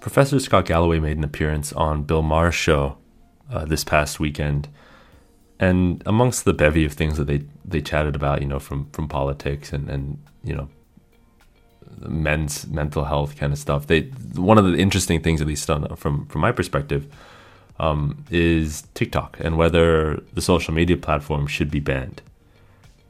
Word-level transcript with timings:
Professor 0.00 0.40
Scott 0.40 0.64
Galloway 0.64 1.00
made 1.00 1.16
an 1.16 1.24
appearance 1.24 1.72
on 1.74 2.02
Bill 2.02 2.22
Maher's 2.22 2.54
show 2.54 2.96
uh, 3.52 3.64
this 3.64 3.84
past 3.84 4.18
weekend, 4.18 4.68
and 5.60 6.02
amongst 6.06 6.44
the 6.44 6.54
bevy 6.54 6.84
of 6.84 6.94
things 6.94 7.18
that 7.18 7.26
they 7.26 7.42
they 7.64 7.80
chatted 7.80 8.16
about, 8.16 8.40
you 8.40 8.48
know, 8.48 8.58
from 8.58 8.88
from 8.90 9.06
politics 9.06 9.72
and 9.72 9.90
and 9.90 10.18
you 10.42 10.54
know, 10.54 10.68
men's 12.00 12.66
mental 12.68 13.04
health 13.04 13.36
kind 13.36 13.52
of 13.52 13.58
stuff. 13.58 13.86
They 13.86 14.02
one 14.34 14.58
of 14.58 14.64
the 14.64 14.76
interesting 14.76 15.20
things, 15.20 15.40
at 15.40 15.46
least 15.46 15.66
from 15.66 16.26
from 16.26 16.40
my 16.40 16.52
perspective, 16.52 17.06
um, 17.78 18.24
is 18.30 18.84
TikTok 18.94 19.38
and 19.40 19.56
whether 19.56 20.22
the 20.32 20.40
social 20.40 20.74
media 20.74 20.96
platform 20.96 21.46
should 21.46 21.70
be 21.70 21.80
banned. 21.80 22.22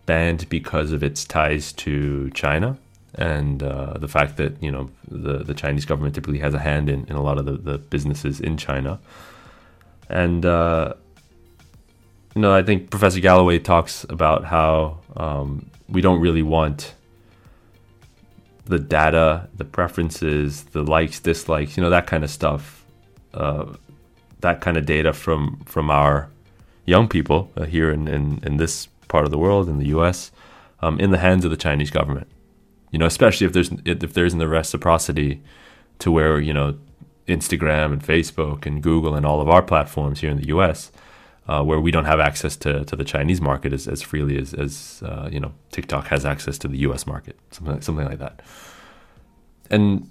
Banned 0.09 0.49
because 0.49 0.93
of 0.93 1.03
its 1.03 1.25
ties 1.25 1.73
to 1.85 2.31
China 2.31 2.79
and 3.19 3.63
uh, 3.63 3.95
the 3.99 4.09
fact 4.09 4.37
that 4.37 4.63
you 4.63 4.71
know 4.71 4.91
the 5.09 5.39
the 5.39 5.55
Chinese 5.55 5.85
government 5.85 6.15
typically 6.15 6.39
has 6.39 6.55
a 6.55 6.59
hand 6.59 6.89
in, 6.89 7.05
in 7.07 7.17
a 7.17 7.23
lot 7.23 7.37
of 7.37 7.45
the, 7.45 7.53
the 7.53 7.79
businesses 7.79 8.41
in 8.41 8.57
China, 8.57 8.99
and 10.09 10.47
uh, 10.47 10.95
you 12.35 12.41
know 12.41 12.55
I 12.55 12.63
think 12.63 12.91
Professor 12.91 13.21
Galloway 13.21 13.59
talks 13.59 14.07
about 14.09 14.45
how 14.45 14.99
um, 15.17 15.69
we 15.89 16.01
don't 16.01 16.21
really 16.21 16.45
want 16.45 16.95
the 18.67 18.79
data, 18.79 19.49
the 19.57 19.65
preferences, 19.65 20.63
the 20.65 20.83
likes, 20.83 21.19
dislikes, 21.19 21.77
you 21.77 21.83
know 21.83 21.91
that 21.91 22.07
kind 22.07 22.23
of 22.23 22.31
stuff, 22.31 22.85
uh, 23.35 23.67
that 24.41 24.61
kind 24.61 24.77
of 24.77 24.87
data 24.87 25.13
from 25.13 25.61
from 25.65 25.91
our 25.91 26.29
young 26.87 27.09
people 27.09 27.51
uh, 27.57 27.65
here 27.65 27.91
in, 27.91 28.07
in 28.07 28.41
in 28.45 28.59
this 28.59 28.89
part 29.09 29.25
of 29.25 29.31
the 29.31 29.39
world 29.39 29.69
in 29.69 29.79
the 29.79 29.87
U.S. 29.89 30.31
Um, 30.81 31.01
in 31.01 31.11
the 31.11 31.19
hands 31.19 31.45
of 31.45 31.51
the 31.51 31.57
Chinese 31.57 31.91
government 31.91 32.29
you 32.91 32.99
know, 32.99 33.07
especially 33.07 33.47
if 33.47 33.53
there's 33.53 33.71
if 33.85 34.15
there's 34.15 34.33
in 34.33 34.39
the 34.39 34.49
reciprocity 34.49 35.43
to 35.99 36.11
where 36.11 36.41
you 36.41 36.55
know 36.55 36.79
Instagram 37.27 37.93
and 37.93 38.03
Facebook 38.03 38.67
and 38.67 38.83
Google 38.83 39.15
and 39.15 39.27
all 39.27 39.41
of 39.41 39.49
our 39.49 39.63
platforms 39.63 40.21
here 40.21 40.31
in 40.31 40.39
the 40.39 40.49
U.S. 40.49 40.91
Uh, 41.47 41.63
where 41.63 41.81
we 41.81 41.91
don't 41.91 42.05
have 42.05 42.21
access 42.21 42.57
to, 42.57 42.85
to 42.85 42.95
the 42.95 43.05
Chinese 43.05 43.41
market 43.41 43.73
as, 43.73 43.89
as 43.89 44.03
freely 44.03 44.37
as, 44.37 44.53
as 44.53 45.03
uh, 45.05 45.29
you 45.31 45.41
know 45.41 45.53
TikTok 45.71 46.09
has 46.09 46.25
access 46.25 46.59
to 46.59 46.69
the 46.69 46.79
U.S. 46.79 47.07
market, 47.07 47.39
something 47.51 47.81
something 47.81 48.07
like 48.07 48.19
that. 48.19 48.41
And 49.71 50.09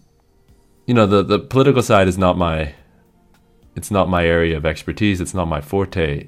you 0.85 0.93
know 0.93 1.07
the 1.07 1.23
the 1.23 1.39
political 1.39 1.81
side 1.81 2.07
is 2.07 2.17
not 2.17 2.37
my 2.37 2.73
it's 3.75 3.91
not 3.91 4.09
my 4.09 4.25
area 4.25 4.57
of 4.57 4.65
expertise. 4.65 5.19
It's 5.19 5.33
not 5.33 5.45
my 5.45 5.61
forte. 5.61 6.27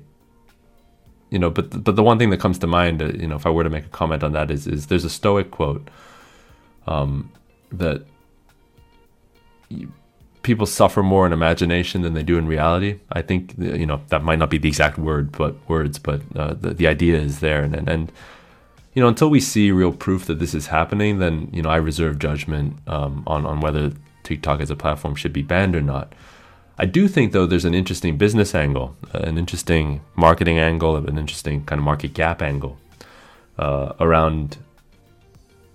You 1.29 1.39
know, 1.39 1.49
but 1.49 1.83
but 1.83 1.95
the 1.95 2.03
one 2.03 2.17
thing 2.17 2.31
that 2.31 2.39
comes 2.39 2.59
to 2.59 2.67
mind, 2.67 3.01
uh, 3.01 3.07
you 3.07 3.27
know, 3.27 3.35
if 3.35 3.45
I 3.45 3.49
were 3.49 3.63
to 3.63 3.69
make 3.69 3.85
a 3.85 3.89
comment 3.89 4.23
on 4.23 4.31
that, 4.33 4.49
is 4.49 4.67
is 4.67 4.87
there's 4.87 5.05
a 5.05 5.09
Stoic 5.09 5.51
quote 5.51 5.87
um, 6.87 7.31
that 7.71 8.03
people 10.41 10.65
suffer 10.65 11.03
more 11.03 11.25
in 11.25 11.33
imagination 11.33 12.01
than 12.01 12.13
they 12.13 12.23
do 12.23 12.37
in 12.37 12.47
reality. 12.47 12.99
I 13.11 13.21
think 13.21 13.53
you 13.57 13.85
know 13.85 14.01
that 14.09 14.23
might 14.23 14.39
not 14.39 14.49
be 14.49 14.57
the 14.57 14.67
exact 14.67 14.97
word, 14.97 15.31
but 15.31 15.55
words, 15.69 15.99
but 15.99 16.21
uh, 16.35 16.53
the 16.53 16.73
the 16.73 16.87
idea 16.87 17.17
is 17.17 17.39
there, 17.39 17.61
and, 17.61 17.75
and 17.75 17.87
and 17.87 18.11
you 18.93 19.01
know 19.01 19.07
until 19.07 19.29
we 19.29 19.39
see 19.39 19.71
real 19.71 19.91
proof 19.91 20.25
that 20.25 20.39
this 20.39 20.53
is 20.53 20.67
happening, 20.67 21.19
then 21.19 21.49
you 21.53 21.61
know 21.61 21.69
I 21.69 21.77
reserve 21.77 22.19
judgment 22.19 22.77
um, 22.87 23.23
on 23.27 23.45
on 23.45 23.59
whether 23.61 23.91
TikTok 24.23 24.61
as 24.61 24.71
a 24.71 24.75
platform 24.75 25.15
should 25.15 25.33
be 25.33 25.41
banned 25.43 25.75
or 25.75 25.81
not. 25.81 26.13
I 26.81 26.85
do 26.85 27.09
think 27.09 27.33
though 27.33 27.45
there's 27.45 27.65
an 27.65 27.75
interesting 27.75 28.17
business 28.17 28.55
angle, 28.55 28.95
an 29.13 29.37
interesting 29.37 30.01
marketing 30.15 30.57
angle, 30.57 30.95
an 30.95 31.17
interesting 31.17 31.65
kind 31.65 31.77
of 31.77 31.83
market 31.83 32.13
gap 32.13 32.41
angle 32.41 32.77
uh, 33.57 33.93
around 33.99 34.57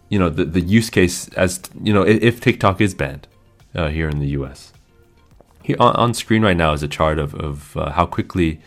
you 0.08 0.18
know 0.18 0.30
the, 0.30 0.44
the 0.44 0.60
use 0.60 0.90
case 0.90 1.28
as 1.34 1.60
you 1.82 1.92
know 1.92 2.02
if 2.02 2.40
TikTok 2.40 2.80
is 2.80 2.94
banned 2.94 3.26
uh, 3.74 3.88
here 3.88 4.08
in 4.08 4.18
the 4.18 4.28
U.S. 4.28 4.72
Here 5.62 5.76
on, 5.78 5.94
on, 5.96 6.14
screen 6.14 6.42
right 6.42 6.56
now 6.56 6.72
is 6.72 6.82
a 6.82 6.88
chart 6.88 7.18
of, 7.18 7.34
of 7.34 7.76
uh, 7.76 7.90
how 7.90 8.06
quickly 8.06 8.60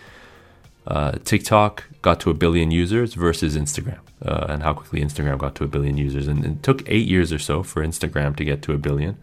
uh, 0.85 1.13
TikTok 1.23 1.85
got 2.01 2.19
to 2.21 2.29
a 2.29 2.33
billion 2.33 2.71
users 2.71 3.13
versus 3.13 3.57
Instagram, 3.57 3.99
uh, 4.25 4.45
and 4.49 4.63
how 4.63 4.73
quickly 4.73 5.01
Instagram 5.01 5.37
got 5.37 5.55
to 5.55 5.63
a 5.63 5.67
billion 5.67 5.97
users. 5.97 6.27
And, 6.27 6.45
it 6.45 6.63
took 6.63 6.83
eight 6.87 7.07
years 7.07 7.33
or 7.33 7.39
so 7.39 7.63
for 7.63 7.83
Instagram 7.83 8.35
to 8.37 8.45
get 8.45 8.61
to 8.63 8.73
a 8.73 8.77
billion, 8.77 9.17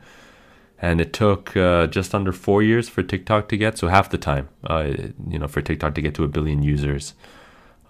and 0.84 1.00
it 1.00 1.14
took 1.14 1.56
uh, 1.56 1.86
just 1.86 2.14
under 2.14 2.30
four 2.30 2.62
years 2.62 2.90
for 2.90 3.02
TikTok 3.02 3.48
to 3.48 3.56
get 3.56 3.78
so 3.78 3.88
half 3.88 4.10
the 4.10 4.18
time, 4.18 4.50
uh, 4.64 4.92
you 5.32 5.38
know, 5.38 5.48
for 5.48 5.62
TikTok 5.62 5.94
to 5.94 6.02
get 6.02 6.14
to 6.16 6.24
a 6.24 6.28
billion 6.28 6.62
users, 6.62 7.14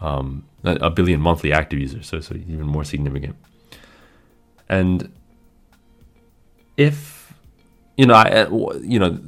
um, 0.01 0.45
a 0.63 0.91
billion 0.91 1.21
monthly 1.21 1.53
active 1.53 1.81
users. 1.81 2.07
So 2.07 2.21
so 2.21 2.37
even 2.37 2.67
more 2.67 2.85
significant. 2.85 3.35
And 4.69 5.13
if 6.77 7.35
you 7.97 8.07
know, 8.07 8.15
I, 8.15 8.47
you 8.95 9.01
know, 9.01 9.19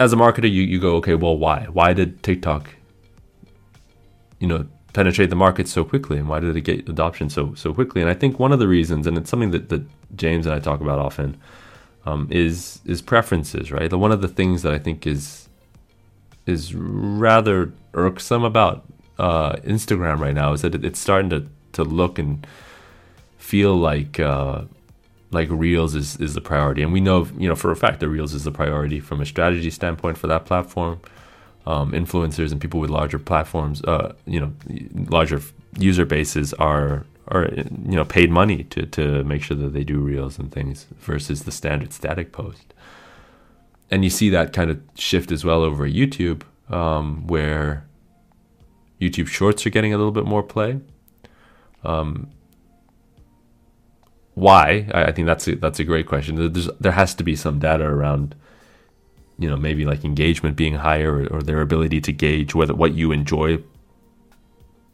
as 0.00 0.14
a 0.14 0.16
marketer, 0.16 0.50
you, 0.50 0.62
you 0.62 0.80
go, 0.80 0.96
okay, 0.96 1.16
well, 1.16 1.36
why? 1.36 1.66
Why 1.70 1.92
did 1.92 2.22
TikTok, 2.22 2.70
you 4.38 4.48
know, 4.48 4.66
penetrate 4.94 5.28
the 5.28 5.36
market 5.36 5.68
so 5.68 5.84
quickly, 5.84 6.16
and 6.16 6.30
why 6.30 6.40
did 6.40 6.56
it 6.56 6.62
get 6.62 6.88
adoption 6.88 7.28
so 7.28 7.52
so 7.56 7.74
quickly? 7.74 8.00
And 8.00 8.08
I 8.08 8.14
think 8.14 8.38
one 8.38 8.52
of 8.52 8.58
the 8.58 8.68
reasons, 8.68 9.06
and 9.06 9.18
it's 9.18 9.28
something 9.28 9.50
that, 9.50 9.68
that 9.68 9.82
James 10.16 10.46
and 10.46 10.54
I 10.54 10.60
talk 10.60 10.80
about 10.80 10.98
often, 10.98 11.36
um, 12.06 12.28
is 12.30 12.80
is 12.84 13.02
preferences, 13.02 13.70
right? 13.72 13.90
The, 13.90 13.98
One 13.98 14.12
of 14.12 14.22
the 14.22 14.28
things 14.28 14.62
that 14.62 14.72
I 14.72 14.78
think 14.78 15.06
is 15.06 15.48
is 16.46 16.74
rather 16.74 17.72
irksome 17.94 18.44
about 18.44 18.84
uh, 19.18 19.56
Instagram 19.56 20.20
right 20.20 20.34
now 20.34 20.52
is 20.52 20.62
that 20.62 20.74
it, 20.74 20.84
it's 20.84 21.00
starting 21.00 21.30
to 21.30 21.46
to 21.72 21.84
look 21.84 22.18
and 22.18 22.46
feel 23.38 23.76
like 23.76 24.20
uh, 24.20 24.62
like 25.32 25.48
Reels 25.50 25.94
is 25.94 26.16
is 26.20 26.34
the 26.34 26.40
priority, 26.40 26.82
and 26.82 26.92
we 26.92 27.00
know 27.00 27.28
you 27.36 27.48
know 27.48 27.56
for 27.56 27.70
a 27.72 27.76
fact 27.76 28.00
that 28.00 28.08
Reels 28.08 28.32
is 28.34 28.44
the 28.44 28.52
priority 28.52 29.00
from 29.00 29.20
a 29.20 29.26
strategy 29.26 29.70
standpoint 29.70 30.16
for 30.18 30.28
that 30.28 30.46
platform. 30.46 31.00
Um, 31.66 31.90
influencers 31.90 32.52
and 32.52 32.60
people 32.60 32.78
with 32.78 32.90
larger 32.90 33.18
platforms, 33.18 33.82
uh, 33.82 34.14
you 34.24 34.38
know, 34.38 34.52
larger 35.10 35.40
user 35.76 36.04
bases 36.06 36.54
are 36.54 37.04
are 37.28 37.50
you 37.54 37.96
know 37.96 38.04
paid 38.04 38.30
money 38.30 38.64
to 38.64 38.86
to 38.86 39.24
make 39.24 39.42
sure 39.42 39.56
that 39.56 39.72
they 39.72 39.84
do 39.84 39.98
reels 39.98 40.38
and 40.38 40.52
things 40.52 40.86
versus 40.98 41.44
the 41.44 41.52
standard 41.52 41.92
static 41.92 42.32
post. 42.32 42.74
And 43.90 44.02
you 44.02 44.10
see 44.10 44.30
that 44.30 44.52
kind 44.52 44.70
of 44.70 44.80
shift 44.96 45.30
as 45.30 45.44
well 45.44 45.62
over 45.62 45.88
YouTube, 45.88 46.42
um, 46.68 47.26
where 47.26 47.86
YouTube 49.00 49.28
Shorts 49.28 49.64
are 49.66 49.70
getting 49.70 49.94
a 49.94 49.96
little 49.96 50.12
bit 50.12 50.24
more 50.24 50.42
play. 50.42 50.80
Um, 51.84 52.30
why? 54.34 54.88
I, 54.92 55.04
I 55.04 55.12
think 55.12 55.26
that's 55.26 55.46
a, 55.46 55.54
that's 55.56 55.78
a 55.78 55.84
great 55.84 56.06
question. 56.06 56.52
There's, 56.52 56.68
there 56.80 56.92
has 56.92 57.14
to 57.14 57.24
be 57.24 57.36
some 57.36 57.58
data 57.58 57.84
around, 57.84 58.34
you 59.38 59.48
know, 59.48 59.56
maybe 59.56 59.84
like 59.84 60.04
engagement 60.04 60.56
being 60.56 60.74
higher 60.74 61.12
or, 61.12 61.26
or 61.28 61.42
their 61.42 61.60
ability 61.60 62.00
to 62.02 62.12
gauge 62.12 62.54
whether 62.54 62.74
what 62.74 62.94
you 62.94 63.12
enjoy 63.12 63.62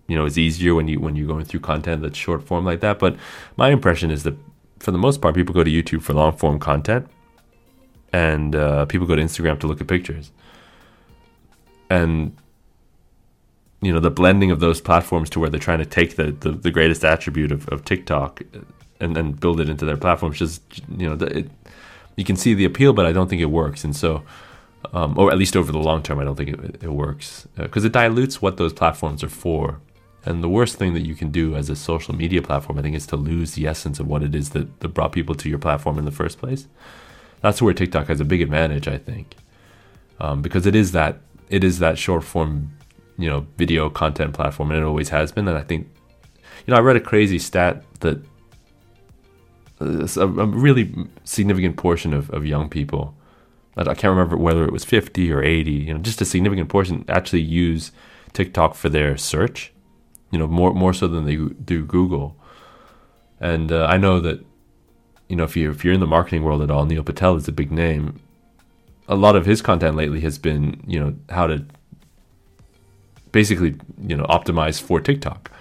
you 0.08 0.16
know 0.16 0.24
is 0.24 0.38
easier 0.38 0.74
when 0.74 0.88
you 0.88 1.00
when 1.00 1.16
you're 1.16 1.26
going 1.26 1.44
through 1.44 1.60
content 1.60 2.02
that's 2.02 2.18
short 2.18 2.42
form 2.42 2.64
like 2.64 2.80
that 2.80 2.98
but 2.98 3.16
my 3.56 3.70
impression 3.70 4.10
is 4.10 4.22
that 4.22 4.36
for 4.78 4.90
the 4.90 4.98
most 4.98 5.20
part 5.20 5.34
people 5.34 5.54
go 5.54 5.64
to 5.64 5.70
youtube 5.70 6.02
for 6.02 6.12
long 6.12 6.32
form 6.32 6.58
content 6.58 7.06
and 8.12 8.54
uh, 8.54 8.84
people 8.86 9.06
go 9.06 9.16
to 9.16 9.22
instagram 9.22 9.58
to 9.58 9.66
look 9.66 9.80
at 9.80 9.86
pictures 9.86 10.32
and 11.88 12.36
you 13.80 13.92
know 13.92 14.00
the 14.00 14.10
blending 14.10 14.50
of 14.50 14.60
those 14.60 14.80
platforms 14.80 15.30
to 15.30 15.40
where 15.40 15.50
they're 15.50 15.60
trying 15.60 15.78
to 15.78 15.86
take 15.86 16.16
the 16.16 16.32
the, 16.32 16.50
the 16.50 16.70
greatest 16.70 17.04
attribute 17.04 17.52
of, 17.52 17.68
of 17.68 17.84
tiktok 17.84 18.42
and 19.02 19.16
then 19.16 19.32
build 19.32 19.60
it 19.60 19.68
into 19.68 19.84
their 19.84 19.96
platforms. 19.96 20.38
Just 20.38 20.62
you 20.96 21.08
know, 21.08 21.26
it, 21.26 21.50
you 22.16 22.24
can 22.24 22.36
see 22.36 22.54
the 22.54 22.64
appeal, 22.64 22.92
but 22.92 23.04
I 23.04 23.12
don't 23.12 23.28
think 23.28 23.42
it 23.42 23.46
works. 23.46 23.84
And 23.84 23.94
so, 23.94 24.22
um, 24.92 25.18
or 25.18 25.32
at 25.32 25.38
least 25.38 25.56
over 25.56 25.72
the 25.72 25.78
long 25.78 26.02
term, 26.02 26.20
I 26.20 26.24
don't 26.24 26.36
think 26.36 26.50
it, 26.50 26.84
it 26.84 26.92
works 26.92 27.48
because 27.56 27.84
uh, 27.84 27.88
it 27.88 27.92
dilutes 27.92 28.40
what 28.40 28.56
those 28.56 28.72
platforms 28.72 29.22
are 29.24 29.28
for. 29.28 29.80
And 30.24 30.42
the 30.42 30.48
worst 30.48 30.76
thing 30.76 30.94
that 30.94 31.04
you 31.04 31.14
can 31.14 31.30
do 31.30 31.56
as 31.56 31.68
a 31.68 31.76
social 31.76 32.14
media 32.14 32.42
platform, 32.42 32.78
I 32.78 32.82
think, 32.82 32.94
is 32.94 33.06
to 33.08 33.16
lose 33.16 33.52
the 33.52 33.66
essence 33.66 33.98
of 33.98 34.06
what 34.06 34.22
it 34.22 34.34
is 34.34 34.50
that, 34.50 34.80
that 34.80 34.88
brought 34.88 35.12
people 35.12 35.34
to 35.34 35.48
your 35.48 35.58
platform 35.58 35.98
in 35.98 36.04
the 36.04 36.12
first 36.12 36.38
place. 36.38 36.68
That's 37.40 37.60
where 37.60 37.74
TikTok 37.74 38.06
has 38.06 38.20
a 38.20 38.24
big 38.24 38.40
advantage, 38.40 38.86
I 38.86 38.98
think, 38.98 39.34
um, 40.20 40.42
because 40.42 40.64
it 40.66 40.76
is 40.76 40.92
that 40.92 41.18
it 41.48 41.64
is 41.64 41.80
that 41.80 41.98
short 41.98 42.24
form, 42.24 42.70
you 43.18 43.28
know, 43.28 43.46
video 43.56 43.90
content 43.90 44.32
platform, 44.32 44.70
and 44.70 44.80
it 44.80 44.84
always 44.84 45.08
has 45.08 45.32
been. 45.32 45.48
And 45.48 45.58
I 45.58 45.62
think, 45.62 45.88
you 46.66 46.72
know, 46.72 46.76
I 46.76 46.80
read 46.80 46.96
a 46.96 47.00
crazy 47.00 47.38
stat 47.38 47.82
that 48.00 48.24
a, 49.80 50.08
a 50.20 50.46
really 50.46 50.94
significant 51.24 51.76
portion 51.76 52.14
of, 52.14 52.30
of 52.30 52.46
young 52.46 52.68
people 52.68 53.14
I 53.76 53.94
can't 53.94 54.10
remember 54.10 54.36
whether 54.36 54.64
it 54.64 54.72
was 54.72 54.84
50 54.84 55.32
or 55.32 55.42
80, 55.42 55.70
you 55.70 55.94
know, 55.94 56.00
just 56.00 56.20
a 56.20 56.24
significant 56.24 56.68
portion 56.68 57.04
actually 57.08 57.40
use 57.40 57.90
TikTok 58.32 58.74
for 58.74 58.88
their 58.88 59.16
search, 59.16 59.71
you 60.32 60.38
know, 60.38 60.48
more 60.48 60.74
more 60.74 60.92
so 60.92 61.06
than 61.06 61.24
they 61.24 61.36
do 61.36 61.84
Google. 61.84 62.36
And 63.38 63.70
uh, 63.70 63.86
I 63.86 63.96
know 63.96 64.18
that, 64.18 64.44
you 65.28 65.36
know, 65.36 65.44
if 65.44 65.56
you 65.56 65.70
if 65.70 65.84
you're 65.84 65.94
in 65.94 66.00
the 66.00 66.06
marketing 66.06 66.42
world 66.42 66.62
at 66.62 66.70
all, 66.70 66.84
Neil 66.84 67.04
Patel 67.04 67.36
is 67.36 67.46
a 67.46 67.52
big 67.52 67.70
name. 67.70 68.20
A 69.06 69.14
lot 69.14 69.36
of 69.36 69.46
his 69.46 69.62
content 69.62 69.94
lately 69.94 70.20
has 70.22 70.38
been, 70.38 70.82
you 70.86 70.98
know, 70.98 71.14
how 71.28 71.46
to 71.46 71.64
basically, 73.30 73.76
you 74.04 74.16
know, 74.16 74.24
optimize 74.24 74.82
for 74.82 75.00
TikTok 75.00 75.52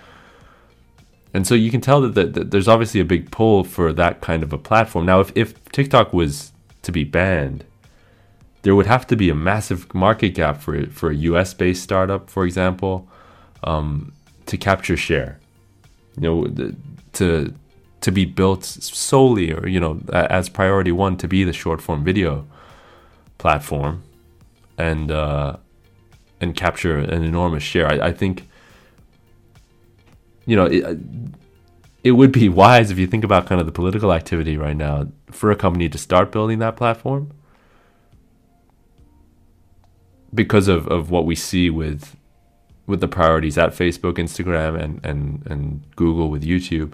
and 1.33 1.47
so 1.47 1.55
you 1.55 1.71
can 1.71 1.81
tell 1.81 2.01
that, 2.01 2.15
that, 2.15 2.33
that, 2.33 2.51
there's 2.51 2.67
obviously 2.67 2.99
a 2.99 3.05
big 3.05 3.31
pull 3.31 3.63
for 3.63 3.93
that 3.93 4.21
kind 4.21 4.43
of 4.43 4.51
a 4.51 4.57
platform. 4.57 5.05
Now, 5.05 5.21
if, 5.21 5.31
if 5.35 5.63
TikTok 5.71 6.11
was 6.13 6.51
to 6.81 6.91
be 6.91 7.03
banned, 7.03 7.63
there 8.63 8.75
would 8.75 8.85
have 8.85 9.07
to 9.07 9.15
be 9.15 9.29
a 9.29 9.35
massive 9.35 9.93
market 9.93 10.29
gap 10.29 10.61
for 10.61 10.85
for 10.87 11.09
a 11.09 11.15
US 11.15 11.53
based 11.53 11.83
startup, 11.83 12.29
for 12.29 12.45
example, 12.45 13.07
um, 13.63 14.13
to 14.51 14.57
capture 14.57 14.97
share. 14.97 15.39
You 16.17 16.21
know, 16.21 16.73
to 17.13 17.53
to 18.01 18.11
be 18.11 18.25
built 18.25 18.65
solely 18.65 19.53
or 19.53 19.65
you 19.67 19.79
know 19.79 20.01
as 20.11 20.49
priority 20.49 20.91
one 20.91 21.15
to 21.17 21.27
be 21.27 21.43
the 21.45 21.53
short 21.53 21.81
form 21.81 22.03
video 22.03 22.45
platform 23.37 24.03
and 24.77 25.09
uh, 25.09 25.55
and 26.41 26.53
capture 26.55 26.97
an 26.97 27.23
enormous 27.23 27.63
share. 27.63 27.87
I, 27.87 28.07
I 28.07 28.11
think 28.11 28.49
you 30.45 30.57
know 30.57 30.65
it, 30.65 30.99
it 32.03 32.11
would 32.11 32.33
be 32.33 32.49
wise 32.61 32.91
if 32.91 32.99
you 32.99 33.07
think 33.07 33.23
about 33.23 33.47
kind 33.47 33.61
of 33.61 33.67
the 33.67 33.73
political 33.73 34.11
activity 34.11 34.57
right 34.57 34.75
now 34.75 35.07
for 35.31 35.49
a 35.49 35.55
company 35.55 35.87
to 35.87 35.97
start 35.97 36.29
building 36.29 36.59
that 36.59 36.75
platform 36.75 37.31
because 40.33 40.67
of, 40.67 40.87
of 40.87 41.09
what 41.09 41.25
we 41.25 41.35
see 41.35 41.69
with 41.69 42.17
with 42.91 43.01
the 43.01 43.07
priorities 43.07 43.57
at 43.57 43.71
Facebook, 43.71 44.15
Instagram, 44.15 44.79
and 44.79 45.03
and 45.03 45.41
and 45.47 45.81
Google 45.95 46.29
with 46.29 46.43
YouTube. 46.43 46.93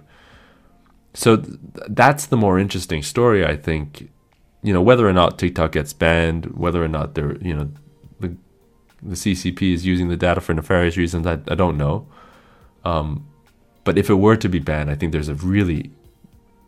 So 1.13 1.35
th- 1.37 1.57
that's 1.89 2.27
the 2.27 2.37
more 2.37 2.57
interesting 2.57 3.03
story, 3.03 3.45
I 3.45 3.57
think. 3.57 4.09
You 4.63 4.73
know, 4.73 4.81
whether 4.81 5.07
or 5.07 5.13
not 5.13 5.37
TikTok 5.37 5.73
gets 5.73 5.91
banned, 5.91 6.45
whether 6.57 6.81
or 6.83 6.87
not 6.87 7.15
they're 7.15 7.37
you 7.39 7.53
know 7.53 7.69
the 8.19 8.37
the 9.01 9.15
CCP 9.15 9.73
is 9.73 9.85
using 9.85 10.07
the 10.07 10.17
data 10.17 10.39
for 10.39 10.53
nefarious 10.53 10.97
reasons, 10.97 11.27
I, 11.27 11.33
I 11.47 11.55
don't 11.55 11.77
know. 11.77 12.07
Um, 12.85 13.27
but 13.83 13.97
if 13.97 14.09
it 14.09 14.15
were 14.15 14.35
to 14.37 14.49
be 14.49 14.59
banned, 14.59 14.89
I 14.89 14.95
think 14.95 15.11
there's 15.11 15.29
a 15.29 15.35
really, 15.35 15.91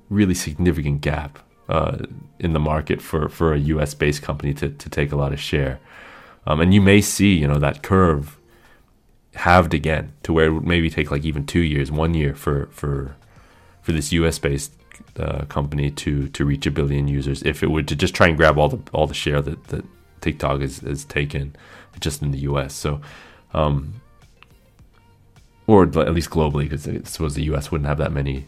really 0.10 0.34
significant 0.34 1.02
gap 1.02 1.40
uh, 1.68 1.98
in 2.40 2.54
the 2.54 2.60
market 2.60 3.02
for, 3.02 3.30
for 3.30 3.54
a 3.54 3.60
US 3.60 3.94
based 3.94 4.22
company 4.22 4.54
to, 4.56 4.70
to 4.70 4.90
take 4.90 5.12
a 5.12 5.16
lot 5.16 5.34
of 5.34 5.40
share. 5.40 5.80
Um, 6.48 6.62
and 6.62 6.74
you 6.74 6.82
may 6.82 7.02
see, 7.02 7.34
you 7.36 7.48
know, 7.48 7.60
that 7.60 7.84
curve 7.84 8.39
halved 9.36 9.74
again 9.74 10.14
to 10.24 10.34
where 10.34 10.48
it 10.48 10.52
would 10.52 10.68
maybe 10.68 10.90
take 10.90 11.12
like 11.12 11.24
even 11.24 11.46
two 11.46 11.60
years, 11.60 11.92
one 11.92 12.14
year 12.14 12.36
for 12.36 12.68
for 12.72 13.16
for 13.82 13.92
this 13.92 14.12
US 14.12 14.40
based 14.40 14.74
uh, 15.18 15.46
company 15.46 15.92
to 15.92 16.28
to 16.30 16.46
reach 16.46 16.66
a 16.66 16.72
billion 16.72 17.08
users 17.08 17.42
if 17.44 17.64
it 17.64 17.72
would 17.72 17.88
to 17.88 17.96
just 17.96 18.14
try 18.14 18.28
and 18.28 18.38
grab 18.38 18.58
all 18.58 18.70
the 18.70 18.80
all 18.92 19.08
the 19.08 19.14
share 19.14 19.42
that, 19.42 19.64
that 19.66 19.86
TikTok 20.22 20.62
has, 20.62 20.80
has 20.80 21.06
taken 21.06 21.56
just 22.00 22.22
in 22.22 22.32
the 22.32 22.40
US. 22.40 22.74
So 22.74 23.02
um, 23.54 24.02
or 25.70 25.84
at 25.84 26.16
least 26.16 26.32
globally, 26.32 26.64
because 26.64 26.88
I 26.88 27.00
suppose 27.04 27.36
the 27.36 27.44
US 27.54 27.72
wouldn't 27.72 27.88
have 27.88 28.00
that 28.00 28.12
many, 28.12 28.48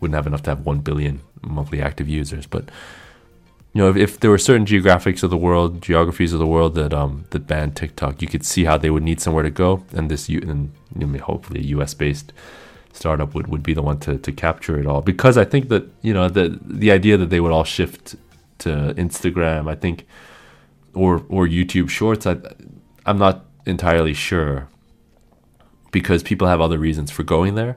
wouldn't 0.00 0.16
have 0.16 0.26
enough 0.26 0.42
to 0.42 0.50
have 0.50 0.66
1 0.66 0.80
billion 0.80 1.20
monthly 1.42 1.80
active 1.80 2.08
users. 2.08 2.44
But 2.44 2.70
you 3.72 3.80
know, 3.80 3.88
if, 3.88 3.96
if 3.96 4.20
there 4.20 4.30
were 4.30 4.38
certain 4.38 4.66
geographics 4.66 5.22
of 5.22 5.30
the 5.30 5.36
world, 5.36 5.80
geographies 5.80 6.32
of 6.32 6.38
the 6.38 6.46
world 6.46 6.74
that 6.74 6.92
um 6.92 7.24
that 7.30 7.46
banned 7.46 7.76
TikTok, 7.76 8.20
you 8.20 8.28
could 8.28 8.44
see 8.44 8.64
how 8.64 8.76
they 8.76 8.90
would 8.90 9.02
need 9.02 9.20
somewhere 9.20 9.44
to 9.44 9.50
go, 9.50 9.84
and 9.92 10.10
this 10.10 10.28
and 10.28 10.72
you 10.98 11.06
know, 11.06 11.18
hopefully 11.18 11.60
a 11.60 11.64
U.S. 11.76 11.94
based 11.94 12.32
startup 12.92 13.34
would, 13.34 13.46
would 13.46 13.62
be 13.62 13.72
the 13.72 13.82
one 13.82 13.98
to, 14.00 14.18
to 14.18 14.32
capture 14.32 14.78
it 14.78 14.86
all. 14.86 15.00
Because 15.00 15.38
I 15.38 15.44
think 15.44 15.68
that 15.68 15.88
you 16.02 16.12
know 16.12 16.28
the 16.28 16.58
the 16.64 16.90
idea 16.90 17.16
that 17.16 17.30
they 17.30 17.40
would 17.40 17.52
all 17.52 17.64
shift 17.64 18.16
to 18.58 18.94
Instagram, 18.96 19.70
I 19.70 19.76
think, 19.76 20.06
or 20.92 21.24
or 21.28 21.46
YouTube 21.46 21.90
Shorts, 21.90 22.26
I 22.26 22.38
I'm 23.06 23.18
not 23.18 23.44
entirely 23.66 24.14
sure 24.14 24.68
because 25.92 26.22
people 26.22 26.48
have 26.48 26.60
other 26.60 26.78
reasons 26.78 27.10
for 27.10 27.22
going 27.22 27.54
there 27.54 27.76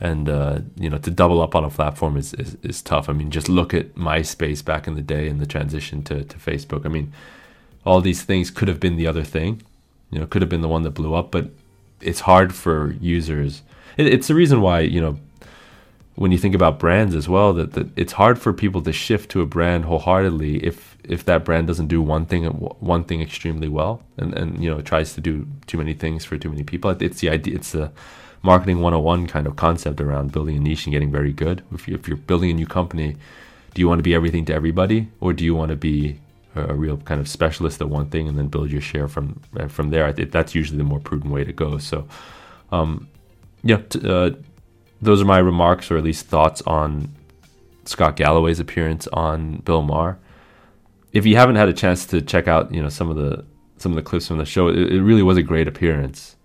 and 0.00 0.28
uh, 0.28 0.60
you 0.76 0.90
know 0.90 0.98
to 0.98 1.10
double 1.10 1.40
up 1.40 1.54
on 1.54 1.64
a 1.64 1.70
platform 1.70 2.16
is, 2.16 2.34
is, 2.34 2.56
is 2.62 2.82
tough. 2.82 3.08
I 3.08 3.12
mean, 3.12 3.30
just 3.30 3.48
look 3.48 3.72
at 3.74 3.94
MySpace 3.94 4.64
back 4.64 4.86
in 4.86 4.94
the 4.94 5.02
day 5.02 5.28
and 5.28 5.40
the 5.40 5.46
transition 5.46 6.02
to, 6.04 6.24
to 6.24 6.36
Facebook. 6.38 6.84
I 6.84 6.88
mean, 6.88 7.12
all 7.84 8.00
these 8.00 8.22
things 8.22 8.50
could 8.50 8.68
have 8.68 8.80
been 8.80 8.96
the 8.96 9.06
other 9.06 9.24
thing, 9.24 9.62
you 10.10 10.18
know, 10.18 10.26
could 10.26 10.42
have 10.42 10.48
been 10.48 10.60
the 10.60 10.68
one 10.68 10.82
that 10.82 10.90
blew 10.90 11.14
up, 11.14 11.30
but 11.30 11.50
it's 12.00 12.20
hard 12.20 12.54
for 12.54 12.92
users. 13.00 13.62
It, 13.96 14.06
it's 14.06 14.28
the 14.28 14.34
reason 14.34 14.60
why 14.60 14.80
you 14.80 15.00
know 15.00 15.18
when 16.16 16.32
you 16.32 16.38
think 16.38 16.54
about 16.54 16.78
brands 16.78 17.14
as 17.14 17.28
well 17.28 17.52
that, 17.52 17.74
that 17.74 17.86
it's 17.94 18.12
hard 18.12 18.38
for 18.38 18.52
people 18.52 18.80
to 18.82 18.92
shift 18.92 19.30
to 19.30 19.42
a 19.42 19.46
brand 19.46 19.84
wholeheartedly 19.84 20.64
if 20.64 20.96
if 21.04 21.24
that 21.26 21.44
brand 21.44 21.66
doesn't 21.66 21.88
do 21.88 22.02
one 22.02 22.26
thing 22.26 22.46
one 22.46 23.04
thing 23.04 23.20
extremely 23.20 23.68
well 23.68 24.02
and 24.16 24.34
and 24.34 24.62
you 24.62 24.70
know 24.70 24.80
tries 24.80 25.14
to 25.14 25.20
do 25.20 25.46
too 25.66 25.78
many 25.78 25.94
things 25.94 26.24
for 26.24 26.36
too 26.36 26.50
many 26.50 26.64
people. 26.64 26.90
It's 26.90 27.20
the 27.20 27.30
idea. 27.30 27.54
It's 27.54 27.72
the 27.72 27.90
marketing 28.46 28.80
101 28.80 29.26
kind 29.26 29.46
of 29.46 29.56
concept 29.56 30.00
around 30.00 30.30
building 30.30 30.56
a 30.56 30.60
niche 30.60 30.86
and 30.86 30.92
getting 30.92 31.10
very 31.10 31.32
good. 31.32 31.62
If, 31.72 31.88
you, 31.88 32.00
you're 32.06 32.16
building 32.16 32.50
a 32.50 32.54
new 32.54 32.66
company, 32.66 33.16
do 33.74 33.80
you 33.80 33.88
want 33.88 33.98
to 33.98 34.04
be 34.04 34.14
everything 34.14 34.44
to 34.46 34.54
everybody, 34.54 35.08
or 35.20 35.32
do 35.32 35.44
you 35.44 35.54
want 35.54 35.70
to 35.70 35.76
be 35.76 36.20
a, 36.54 36.74
real 36.74 36.96
kind 36.98 37.20
of 37.20 37.28
specialist 37.28 37.80
at 37.80 37.90
one 37.90 38.08
thing 38.08 38.28
and 38.28 38.38
then 38.38 38.46
build 38.46 38.70
your 38.70 38.80
share 38.80 39.08
from 39.08 39.40
uh, 39.58 39.66
from 39.66 39.90
there? 39.90 40.06
I 40.06 40.12
think 40.12 40.30
that's 40.30 40.54
usually 40.54 40.78
the 40.78 40.84
more 40.84 41.00
prudent 41.00 41.34
way 41.34 41.44
to 41.44 41.52
go. 41.52 41.76
So, 41.78 42.06
um, 42.70 43.08
yeah, 43.64 43.78
t- 43.88 44.00
uh, 44.08 44.30
those 45.02 45.20
are 45.20 45.26
my 45.26 45.38
remarks, 45.38 45.90
or 45.90 45.98
at 45.98 46.04
least 46.04 46.26
thoughts 46.26 46.62
on 46.62 47.12
Scott 47.84 48.14
Galloway's 48.16 48.60
appearance 48.60 49.08
on 49.08 49.56
Bill 49.56 49.82
Maher. 49.82 50.18
If 51.12 51.26
you 51.26 51.36
haven't 51.36 51.56
had 51.56 51.68
a 51.68 51.74
chance 51.74 52.06
to 52.06 52.22
check 52.22 52.46
out, 52.46 52.72
you 52.72 52.80
know, 52.80 52.88
some 52.88 53.10
of 53.10 53.16
the 53.16 53.44
some 53.76 53.90
of 53.92 53.96
the 53.96 54.02
clips 54.02 54.28
from 54.28 54.38
the 54.38 54.46
show, 54.46 54.68
it, 54.68 54.92
it 54.92 55.02
really 55.02 55.22
was 55.22 55.36
a 55.36 55.42
great 55.42 55.66
appearance. 55.66 56.36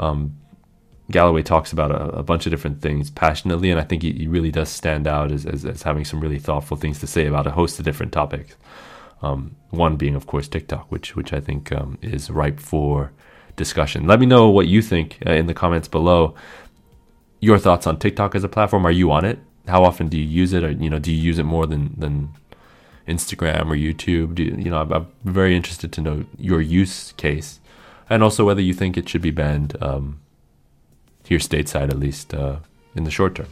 Um, 0.00 0.36
Galloway 1.10 1.42
talks 1.42 1.72
about 1.72 1.90
a, 1.90 2.18
a, 2.18 2.22
bunch 2.22 2.44
of 2.44 2.50
different 2.50 2.82
things 2.82 3.10
passionately, 3.10 3.70
and 3.70 3.80
I 3.80 3.84
think 3.84 4.02
he, 4.02 4.12
he 4.12 4.26
really 4.26 4.50
does 4.50 4.68
stand 4.68 5.06
out 5.06 5.32
as, 5.32 5.46
as, 5.46 5.64
as, 5.64 5.82
having 5.82 6.04
some 6.04 6.20
really 6.20 6.38
thoughtful 6.38 6.76
things 6.76 7.00
to 7.00 7.06
say 7.06 7.26
about 7.26 7.46
a 7.46 7.52
host 7.52 7.78
of 7.78 7.86
different 7.86 8.12
topics. 8.12 8.56
Um, 9.22 9.56
one 9.70 9.96
being, 9.96 10.14
of 10.14 10.26
course, 10.26 10.48
TikTok, 10.48 10.92
which 10.92 11.16
which 11.16 11.32
I 11.32 11.40
think 11.40 11.72
um, 11.72 11.98
is 12.02 12.30
ripe 12.30 12.60
for 12.60 13.12
discussion. 13.56 14.06
Let 14.06 14.20
me 14.20 14.26
know 14.26 14.50
what 14.50 14.68
you 14.68 14.82
think 14.82 15.18
uh, 15.26 15.32
in 15.32 15.46
the 15.46 15.54
comments 15.54 15.88
below. 15.88 16.34
Your 17.40 17.58
thoughts 17.58 17.86
on 17.86 17.98
TikTok 17.98 18.34
as 18.34 18.44
a 18.44 18.48
platform? 18.48 18.86
Are 18.86 18.90
you 18.90 19.10
on 19.10 19.24
it? 19.24 19.38
How 19.66 19.84
often 19.84 20.08
do 20.08 20.18
you 20.18 20.24
use 20.24 20.52
it? 20.52 20.62
Or 20.62 20.70
you 20.70 20.90
know, 20.90 20.98
do 20.98 21.10
you 21.10 21.20
use 21.20 21.38
it 21.38 21.44
more 21.44 21.66
than 21.66 21.94
than 21.98 22.34
Instagram 23.08 23.70
or 23.70 23.76
YouTube? 23.76 24.34
Do 24.34 24.42
you, 24.42 24.56
you 24.56 24.70
know? 24.70 24.82
I'm, 24.82 24.92
I'm 24.92 25.06
very 25.24 25.56
interested 25.56 25.90
to 25.92 26.00
know 26.02 26.26
your 26.36 26.60
use 26.60 27.12
case, 27.12 27.60
and 28.10 28.22
also 28.22 28.44
whether 28.44 28.60
you 28.60 28.74
think 28.74 28.96
it 28.96 29.08
should 29.08 29.22
be 29.22 29.30
banned. 29.30 29.76
Um, 29.82 30.20
here 31.28 31.38
stateside, 31.38 31.90
at 31.90 31.98
least 31.98 32.32
uh, 32.32 32.56
in 32.94 33.04
the 33.04 33.10
short 33.10 33.34
term. 33.34 33.48